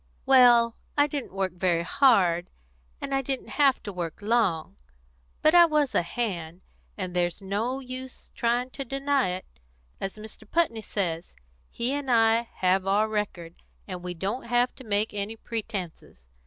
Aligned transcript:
"Well, 0.25 0.77
I 0.97 1.05
didn't 1.05 1.31
work 1.31 1.51
very 1.53 1.83
hard, 1.83 2.49
and 2.99 3.13
I 3.13 3.21
didn't 3.21 3.49
have 3.49 3.83
to 3.83 3.93
work 3.93 4.17
long. 4.19 4.77
But 5.43 5.53
I 5.53 5.65
was 5.67 5.93
a 5.93 6.01
hand, 6.01 6.61
and 6.97 7.15
there's 7.15 7.39
no 7.39 7.79
use 7.79 8.31
trying 8.33 8.71
to 8.71 8.83
deny 8.83 9.27
it. 9.27 9.45
As 9.99 10.17
Mr. 10.17 10.49
Putney 10.49 10.81
says, 10.81 11.35
he 11.69 11.93
and 11.93 12.09
I 12.09 12.49
have 12.51 12.87
our 12.87 13.07
record, 13.07 13.61
and 13.87 14.01
we 14.01 14.15
don't 14.15 14.45
have 14.45 14.73
to 14.77 14.83
make 14.83 15.13
any 15.13 15.35
pretences. 15.35 16.29